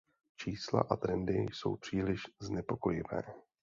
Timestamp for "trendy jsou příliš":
0.95-2.21